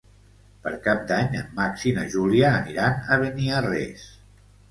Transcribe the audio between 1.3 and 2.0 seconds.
en Max i